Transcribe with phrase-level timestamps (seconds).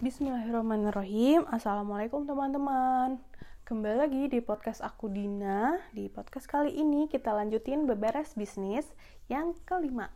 [0.00, 1.44] Bismillahirrahmanirrahim.
[1.52, 3.20] Assalamualaikum teman-teman.
[3.68, 5.76] Kembali lagi di podcast aku Dina.
[5.92, 8.88] Di podcast kali ini kita lanjutin beberes bisnis
[9.28, 10.08] yang kelima.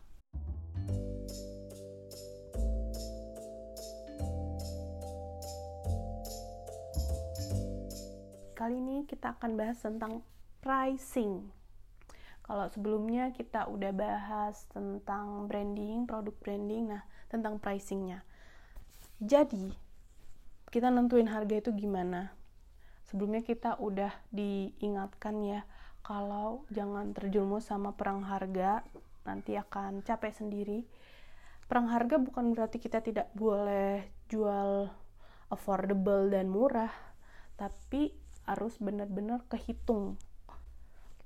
[8.57, 10.25] Kali ini kita akan bahas tentang
[10.65, 11.53] pricing.
[12.41, 18.25] Kalau sebelumnya kita udah bahas tentang branding, produk branding, nah tentang pricingnya.
[19.23, 19.71] Jadi,
[20.71, 22.35] kita nentuin harga itu gimana?
[23.07, 25.61] Sebelumnya kita udah diingatkan ya,
[26.03, 28.83] kalau jangan terjerumus sama perang harga,
[29.23, 30.83] nanti akan capek sendiri.
[31.65, 34.91] Perang harga bukan berarti kita tidak boleh jual
[35.49, 36.91] affordable dan murah,
[37.55, 38.13] tapi
[38.45, 40.19] harus benar-benar kehitung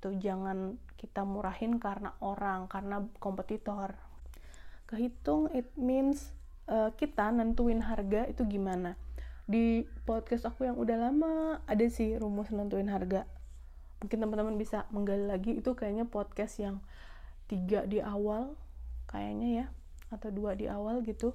[0.00, 4.00] gitu jangan kita murahin karena orang karena kompetitor
[4.88, 6.32] kehitung it means
[6.70, 8.94] uh, kita nentuin harga itu gimana.
[9.50, 13.26] Di podcast aku yang udah lama ada sih rumus nentuin harga.
[14.00, 16.80] Mungkin teman-teman bisa menggali lagi itu kayaknya podcast yang
[17.50, 18.54] tiga di awal
[19.10, 19.66] kayaknya ya
[20.14, 21.34] atau dua di awal gitu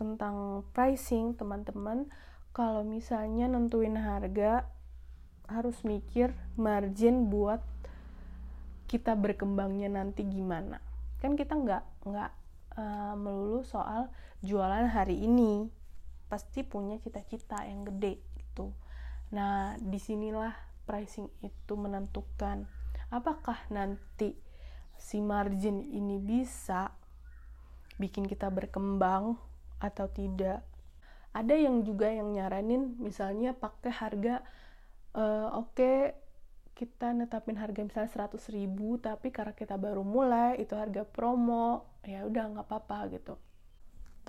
[0.00, 2.08] tentang pricing teman-teman.
[2.56, 4.64] Kalau misalnya nentuin harga
[5.46, 7.60] harus mikir margin buat
[8.88, 10.80] kita berkembangnya nanti gimana.
[11.20, 12.45] Kan kita nggak nggak
[12.76, 14.12] uh, melulu soal
[14.44, 15.68] jualan hari ini.
[16.30, 18.70] Pasti punya cita-cita yang gede gitu.
[19.34, 20.54] Nah di sinilah
[20.86, 22.66] pricing itu menentukan
[23.10, 24.34] apakah nanti
[24.96, 26.94] si margin ini bisa
[27.96, 29.36] bikin kita berkembang
[29.80, 30.64] atau tidak.
[31.36, 34.40] Ada yang juga yang nyaranin misalnya pakai harga
[35.12, 35.96] uh, oke okay,
[36.76, 42.28] kita netapin harga misalnya 100 ribu tapi karena kita baru mulai itu harga promo ya
[42.28, 43.40] udah nggak apa-apa gitu.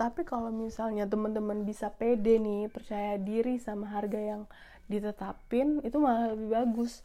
[0.00, 4.42] Tapi kalau misalnya teman-teman bisa pede nih percaya diri sama harga yang
[4.88, 7.04] ditetapin itu malah lebih bagus.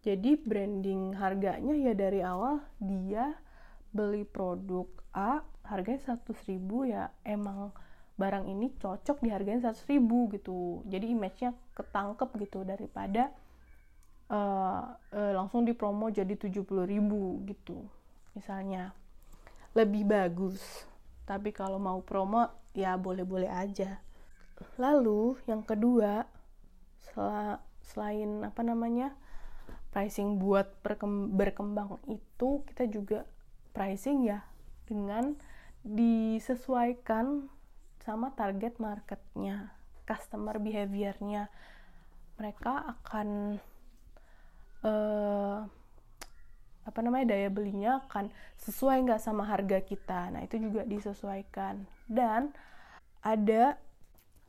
[0.00, 3.36] Jadi branding harganya ya dari awal dia
[3.92, 7.76] beli produk A harganya 100 ribu ya emang
[8.16, 10.80] barang ini cocok di harganya 100 ribu gitu.
[10.88, 13.28] Jadi image-nya ketangkep gitu daripada
[14.30, 17.84] uh, uh, langsung dipromo jadi 70 ribu gitu
[18.32, 18.94] misalnya.
[19.74, 20.86] Lebih bagus.
[21.26, 24.02] Tapi kalau mau promo ya boleh-boleh aja.
[24.78, 26.26] Lalu yang kedua
[27.00, 29.16] sel selain apa namanya
[29.90, 30.78] pricing buat
[31.34, 33.26] berkembang itu kita juga
[33.74, 34.46] pricing ya
[34.86, 35.34] dengan
[35.82, 37.50] disesuaikan
[38.04, 39.74] sama target marketnya
[40.06, 41.46] customer behaviornya.
[42.38, 43.60] Mereka akan
[44.86, 45.64] uh,
[46.80, 52.50] apa namanya daya belinya akan sesuai nggak sama harga kita nah itu juga disesuaikan dan
[53.20, 53.76] ada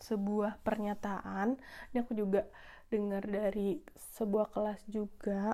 [0.01, 1.59] sebuah pernyataan
[1.91, 2.47] ini aku juga
[2.89, 3.79] dengar dari
[4.17, 5.53] sebuah kelas juga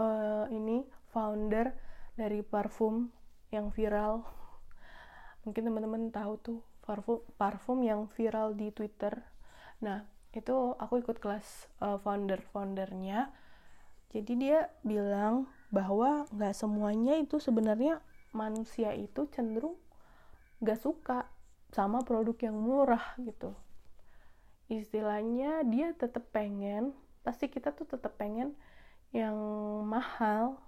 [0.00, 0.82] uh, ini
[1.14, 1.70] founder
[2.18, 3.08] dari parfum
[3.52, 4.24] yang viral
[5.44, 9.22] mungkin teman-teman tahu tuh parfum parfum yang viral di Twitter.
[9.82, 13.30] Nah, itu aku ikut kelas uh, founder-foundernya.
[14.12, 18.04] Jadi dia bilang bahwa nggak semuanya itu sebenarnya
[18.36, 19.76] manusia itu cenderung
[20.60, 21.28] nggak suka
[21.72, 23.56] sama produk yang murah gitu.
[24.68, 26.92] Istilahnya dia tetap pengen,
[27.24, 28.52] pasti kita tuh tetap pengen
[29.12, 29.36] yang
[29.84, 30.60] mahal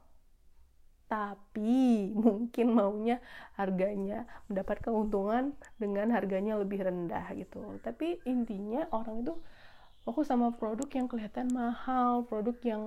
[1.09, 3.21] tapi mungkin maunya
[3.57, 9.37] harganya mendapat keuntungan dengan harganya lebih rendah gitu tapi intinya orang itu
[10.05, 12.83] fokus sama produk yang kelihatan mahal produk yang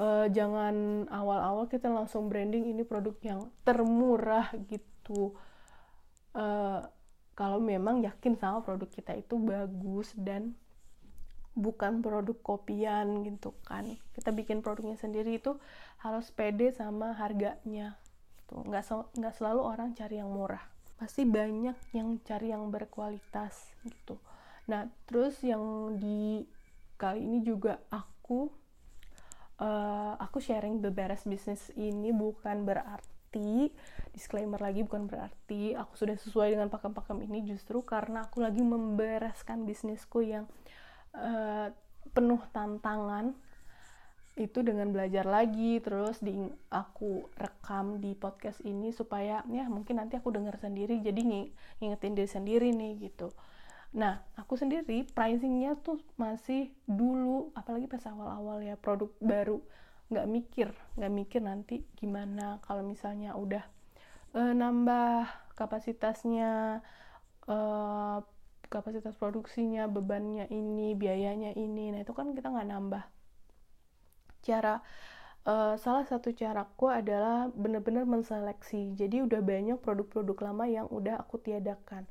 [0.00, 5.36] uh, jangan awal-awal kita langsung branding ini produk yang termurah gitu.
[6.32, 6.80] Uh,
[7.36, 10.56] kalau memang yakin sama produk kita itu bagus dan
[11.52, 13.84] bukan produk kopian gitu kan.
[14.16, 15.60] Kita bikin produknya sendiri itu
[16.00, 18.00] harus pede sama harganya
[18.48, 18.82] tuh nggak
[19.20, 20.62] nggak selalu orang cari yang murah.
[20.96, 24.20] Pasti banyak yang cari yang berkualitas gitu.
[24.68, 26.44] Nah terus yang di
[27.00, 28.52] kali ini juga aku
[29.60, 33.70] uh, aku sharing beberes bisnis ini bukan berarti
[34.10, 37.46] disclaimer lagi bukan berarti aku sudah sesuai dengan pakem-pakem ini.
[37.46, 40.50] Justru karena aku lagi membereskan bisnisku yang
[41.14, 41.70] uh,
[42.10, 43.36] penuh tantangan.
[44.40, 46.32] Itu dengan belajar lagi terus di
[46.72, 51.52] aku rekam di podcast ini supaya ya mungkin nanti aku dengar sendiri jadi ng
[51.84, 53.28] ngingetin diri sendiri nih gitu
[53.90, 59.58] nah aku sendiri pricingnya tuh masih dulu apalagi pas awal-awal ya produk baru.
[60.10, 63.62] Nggak mikir nggak mikir nanti gimana kalau misalnya udah
[64.34, 66.82] uh, nambah kapasitasnya
[67.46, 68.18] uh,
[68.70, 71.90] kapasitas produksinya bebannya ini biayanya ini.
[71.90, 73.04] Nah itu kan kita nggak nambah.
[74.40, 74.78] Cara
[75.44, 78.94] uh, salah satu caraku adalah benar-benar menseleksi.
[78.94, 82.06] Jadi udah banyak produk-produk lama yang udah aku tiadakan.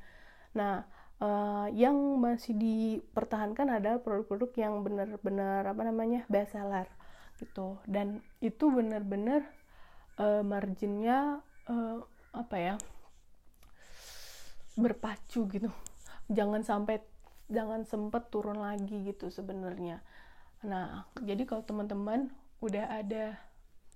[0.52, 0.84] Nah
[1.20, 6.88] uh, yang masih dipertahankan adalah produk-produk yang benar-benar apa namanya best seller
[7.38, 7.80] gitu.
[7.84, 9.44] Dan itu benar-benar
[10.20, 12.00] uh, marginnya uh,
[12.32, 12.74] apa ya
[14.74, 15.70] berpacu gitu.
[16.32, 17.04] Jangan sampai
[17.50, 20.00] jangan sempet turun lagi gitu sebenarnya.
[20.64, 23.40] Nah jadi kalau teman-teman udah ada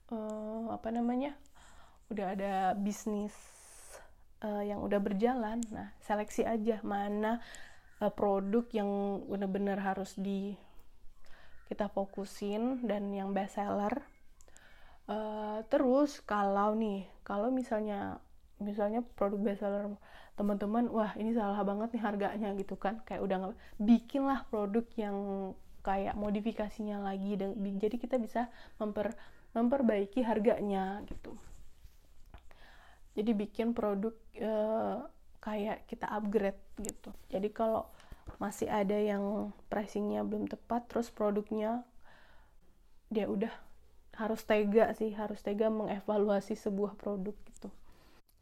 [0.09, 1.37] uh, apa namanya
[2.09, 3.33] udah ada bisnis
[4.45, 5.65] uh, yang udah berjalan.
[5.73, 7.41] Nah seleksi aja mana
[8.05, 8.91] uh, produk yang
[9.25, 10.53] benar-benar harus di
[11.73, 14.05] kita fokusin dan yang best seller.
[15.09, 18.21] Uh, terus kalau nih kalau misalnya
[18.61, 19.97] misalnya produk best seller
[20.37, 23.01] teman-teman wah ini salah banget nih harganya gitu kan.
[23.09, 25.17] Kayak udah nggak bikinlah produk yang
[25.85, 28.49] kayak modifikasinya lagi dan jadi kita bisa
[28.81, 29.13] memper
[29.53, 31.37] memperbaiki harganya gitu
[33.15, 35.07] jadi bikin produk uh,
[35.39, 37.11] kayak kita upgrade gitu.
[37.31, 37.87] Jadi kalau
[38.41, 41.85] masih ada yang pricingnya belum tepat terus produknya
[43.13, 43.53] dia udah
[44.17, 47.69] harus tega sih harus tega mengevaluasi sebuah produk gitu.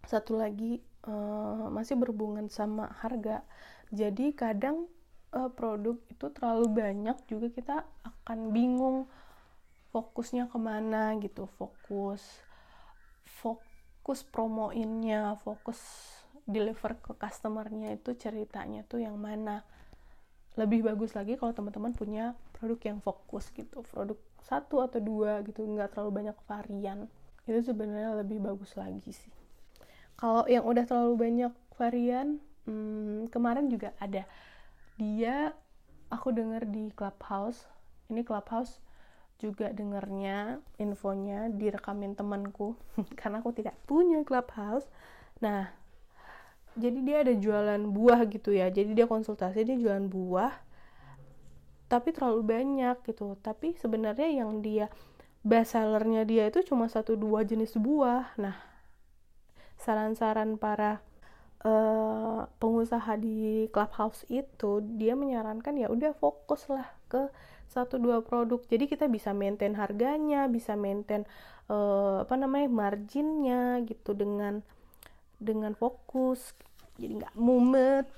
[0.08, 3.44] Satu lagi uh, masih berhubungan sama harga.
[3.92, 4.88] Jadi kadang
[5.36, 9.10] uh, produk itu terlalu banyak juga kita akan bingung
[9.92, 11.48] fokusnya ke mana gitu.
[11.60, 12.22] Fokus
[14.02, 15.78] fokus promoinnya fokus
[16.42, 19.62] deliver ke customernya itu ceritanya tuh yang mana?
[20.58, 23.86] Lebih bagus lagi kalau teman-teman punya produk yang fokus gitu.
[23.86, 27.06] Produk satu atau dua gitu nggak terlalu banyak varian.
[27.46, 29.30] Itu sebenarnya lebih bagus lagi sih.
[30.18, 34.26] Kalau yang udah terlalu banyak varian hmm, kemarin juga ada.
[34.98, 35.54] Dia
[36.10, 37.70] aku denger di clubhouse.
[38.10, 38.82] Ini clubhouse
[39.42, 42.78] juga dengernya infonya direkamin temanku.
[43.18, 44.86] Karena aku tidak punya clubhouse.
[45.42, 45.66] Nah
[46.78, 48.70] jadi dia ada jualan buah gitu ya.
[48.70, 50.54] Jadi dia konsultasi dia jualan buah
[51.90, 53.34] tapi terlalu banyak gitu.
[53.42, 54.86] Tapi sebenarnya yang dia
[55.42, 58.38] best sellernya dia itu cuma satu dua jenis buah.
[58.38, 58.56] Nah
[59.82, 61.02] saran-saran para
[61.66, 67.30] uh, pengusaha di clubhouse itu dia menyarankan ya udah fokus lah ke
[67.72, 68.60] satu dua produk.
[68.68, 71.24] Jadi kita bisa maintain harganya bisa maintain
[71.72, 74.60] uh, apa namanya marginnya gitu dengan
[75.40, 76.52] dengan fokus.
[77.00, 78.08] Jadi nggak mumet.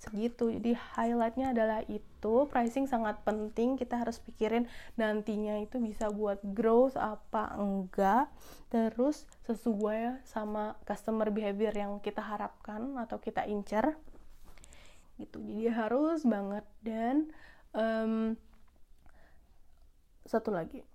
[0.00, 0.48] Segitu.
[0.56, 2.48] Jadi highlightnya adalah itu.
[2.48, 3.76] Pricing sangat penting.
[3.76, 4.64] Kita harus pikirin
[4.96, 8.32] nantinya itu bisa buat growth apa enggak.
[8.72, 13.96] Terus sesuai sama customer behavior yang kita harapkan atau kita incer.
[15.20, 15.36] Gitu.
[15.36, 16.64] Jadi harus banget.
[16.80, 17.28] Dan
[17.74, 18.34] um,
[20.26, 20.86] satu lagi.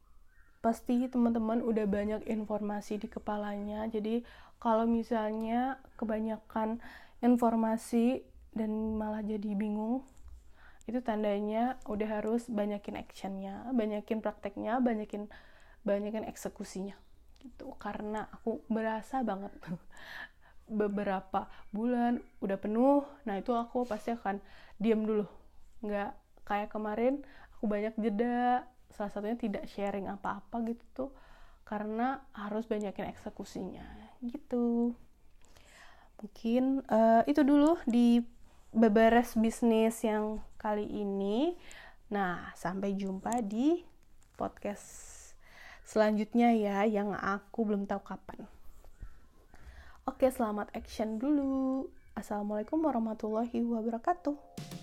[0.64, 3.86] Pasti teman-teman udah banyak informasi di kepalanya.
[3.92, 4.26] Jadi
[4.58, 6.82] kalau misalnya kebanyakan
[7.22, 8.24] informasi
[8.56, 10.08] dan malah jadi bingung
[10.86, 15.28] itu tandanya udah harus banyakin actionnya banyakin prakteknya banyakin
[15.82, 16.96] banyakin eksekusinya.
[17.42, 17.74] Gitu.
[17.78, 19.54] Karena aku berasa banget
[20.82, 24.42] beberapa bulan udah penuh nah itu aku pasti akan
[24.82, 25.26] diam dulu.
[25.86, 27.26] Nggak kayak kemarin
[27.58, 28.70] aku banyak jeda.
[28.94, 31.12] Salah satunya tidak sharing apa-apa gitu tuh
[31.66, 33.84] karena harus banyakin eksekusinya
[34.22, 34.94] gitu.
[36.22, 38.24] Mungkin uh, itu dulu di
[38.72, 41.58] beberes bisnis yang kali ini.
[42.14, 43.84] Nah sampai jumpa di
[44.40, 45.12] podcast
[45.86, 48.46] selanjutnya ya yang aku belum tahu kapan.
[50.06, 51.90] Oke selamat action dulu.
[52.16, 54.75] Assalamualaikum warahmatullahi wabarakatuh